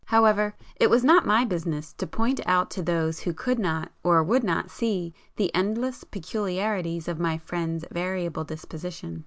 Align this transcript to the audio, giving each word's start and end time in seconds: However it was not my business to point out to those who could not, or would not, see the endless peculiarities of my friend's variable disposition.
However 0.07 0.55
it 0.77 0.89
was 0.89 1.03
not 1.03 1.27
my 1.27 1.45
business 1.45 1.93
to 1.93 2.07
point 2.07 2.39
out 2.47 2.71
to 2.71 2.81
those 2.81 3.19
who 3.19 3.35
could 3.35 3.59
not, 3.59 3.91
or 4.03 4.23
would 4.23 4.43
not, 4.43 4.71
see 4.71 5.13
the 5.35 5.53
endless 5.53 6.03
peculiarities 6.03 7.07
of 7.07 7.19
my 7.19 7.37
friend's 7.37 7.85
variable 7.91 8.43
disposition. 8.43 9.19